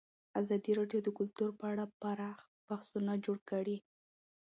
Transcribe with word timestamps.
ازادي 0.41 0.71
راډیو 0.79 0.99
د 1.03 1.09
کلتور 1.17 1.49
په 1.59 1.65
اړه 1.71 1.83
پراخ 2.01 2.37
بحثونه 2.67 3.13
جوړ 3.25 3.37
کړي. 3.51 3.77